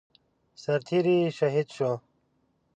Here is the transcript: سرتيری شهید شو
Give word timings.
سرتيری 0.63 1.19
شهید 1.37 1.67
شو 1.75 1.89